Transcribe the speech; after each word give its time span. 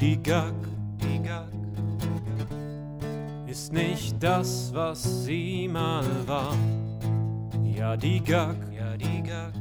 Die 0.00 0.16
Gag, 0.16 0.54
die 1.02 1.18
Gag 1.22 1.52
ist 3.46 3.70
nicht 3.70 4.16
das, 4.18 4.70
was 4.72 5.26
sie 5.26 5.68
mal 5.68 6.06
war. 6.26 6.56
Ja, 7.62 7.98
die 7.98 8.20
Gag, 8.20 8.56
ja, 8.74 8.96
die 8.96 9.22
Gag 9.22 9.52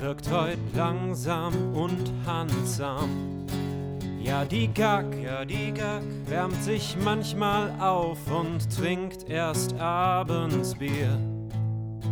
wirkt 0.00 0.28
heut 0.32 0.58
langsam 0.74 1.52
und 1.76 2.10
handsam. 2.26 3.46
Ja, 4.20 4.44
die 4.44 4.66
Gag, 4.66 5.04
ja, 5.22 5.44
die 5.44 5.70
Gag 5.70 6.02
wärmt 6.26 6.60
sich 6.64 6.96
manchmal 7.04 7.70
auf 7.78 8.18
und 8.32 8.68
trinkt 8.76 9.30
erst 9.30 9.78
abends 9.78 10.74
Bier. 10.74 11.16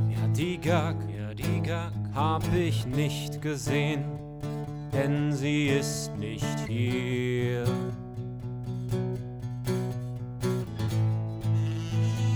Ja, 0.09 0.29
die 0.37 0.57
Gag, 0.59 0.95
ja, 1.19 1.35
die 1.35 1.61
Gag 1.63 1.91
hab 2.15 2.45
ich 2.55 2.87
nicht 2.87 3.43
gesehen, 3.43 4.05
denn 4.99 5.33
sie 5.33 5.69
ist 5.69 6.11
nicht 6.17 6.59
hier. 6.67 7.65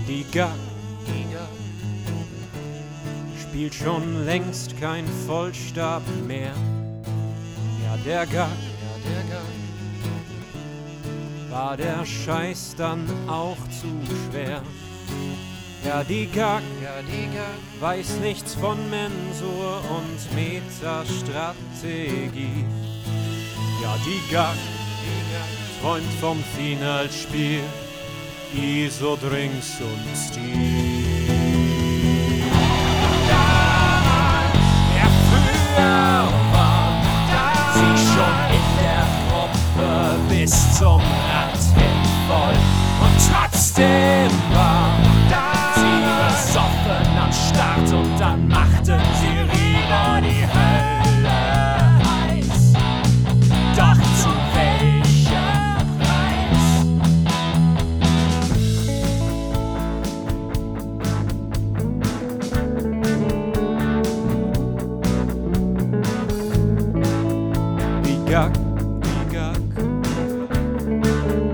Die 0.07 0.23
Gag, 0.31 0.47
spielt 3.41 3.73
schon 3.73 4.25
längst 4.25 4.79
kein 4.79 5.05
Vollstab 5.27 6.03
mehr. 6.27 6.53
Ja, 7.83 7.97
der 8.05 8.25
Gag, 8.25 8.33
ja, 8.35 8.47
der 9.05 9.23
Gag 9.29 9.43
war 11.51 11.77
der 11.77 12.05
Scheiß 12.05 12.75
dann 12.77 13.05
auch 13.27 13.57
zu 13.69 13.87
schwer. 14.31 14.63
Ja, 15.85 16.01
die 16.01 16.27
Gag, 16.27 16.61
ja, 16.81 17.01
weiß 17.81 18.19
nichts 18.21 18.55
von 18.55 18.77
Mensur 18.89 19.81
und 19.89 20.33
Metastrategie. 20.33 22.63
Ja, 23.81 23.97
die 24.05 24.21
Gag, 24.31 24.55
die 25.03 25.81
träumt 25.81 26.13
vom 26.21 26.41
Finalspiel, 26.55 27.59
ISO-Drinks 28.55 29.81
und 29.81 30.15
Stil. 30.15 30.53
der 34.95 35.09
früher 35.27 36.31
war. 36.53 37.03
Sie 37.73 37.93
schon 38.07 38.37
in 38.55 38.67
der 38.79 39.03
Gruppe 39.27 39.91
bis 40.29 40.53
zum 40.77 41.01
Rand 41.01 41.63
hin 41.75 41.99
voll. 42.29 42.57
Und 43.01 43.17
trotzdem 43.29 44.31
war 44.53 44.62
Gag, 68.33 68.51
die 69.03 69.35
Gag 69.35 69.57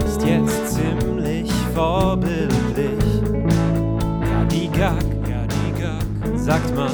ist 0.05 0.21
jetzt 0.25 0.75
ziemlich 0.75 1.51
vorbildlich. 1.75 3.03
Ja, 4.23 4.45
die 4.49 4.69
Gag, 4.69 5.03
ja, 5.27 5.43
die 5.45 5.73
Gag, 5.77 6.39
sagt 6.39 6.73
man, 6.77 6.91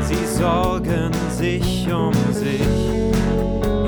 sie 0.00 0.26
sorgen 0.26 1.12
sich 1.30 1.86
um 1.92 2.12
sich. 2.32 2.66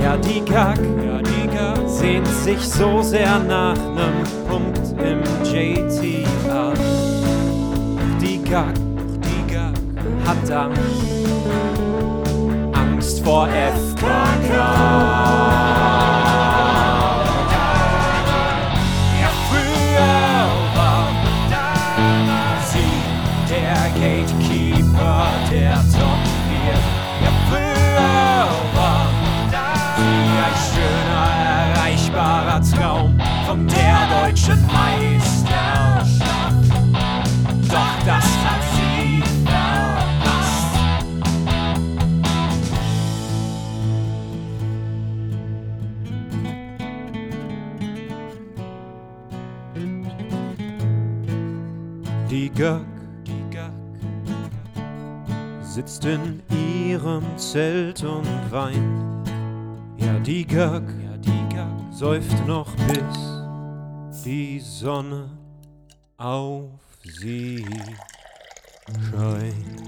Ja, 0.00 0.16
die 0.18 0.40
Gag, 0.44 0.78
ja, 1.04 1.18
die 1.20 1.48
Gag 1.48 1.88
sehnt 1.88 2.28
sich 2.28 2.60
so 2.60 3.02
sehr 3.02 3.40
nach 3.40 3.74
nem 3.74 4.22
Punkt 4.48 4.94
im 5.00 5.20
JTA. 5.42 6.72
Die 8.20 8.38
Gag, 8.38 8.74
die 9.20 9.52
Gag 9.52 9.74
hat 10.24 10.50
Angst. 10.52 11.14
Angst 12.72 13.24
vor 13.24 13.48
FKK. 13.48 14.33
Von 33.46 33.66
der 33.68 34.08
deutschen 34.22 34.66
Meisterschaft. 34.66 36.20
Doch 37.68 37.96
das 38.06 38.24
hat 38.44 38.62
sie 38.74 39.22
verpasst. 39.44 40.78
Die 52.30 52.50
Gag, 52.50 52.80
die 53.26 53.44
Gag 53.50 53.70
sitzt 55.62 56.04
in 56.04 56.40
ihrem 56.50 57.24
Zelt 57.36 58.02
und 58.04 58.26
weint. 58.50 59.28
Ja, 59.98 60.18
die 60.20 60.46
Gag 60.46 60.82
säuft 61.94 62.44
noch 62.48 62.74
bis 62.88 64.24
die 64.24 64.58
Sonne 64.58 65.30
auf 66.16 66.80
sie 67.04 67.64
scheint. 69.10 69.83